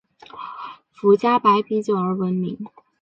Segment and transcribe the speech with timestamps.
[0.93, 2.57] 福佳白啤酒而闻名。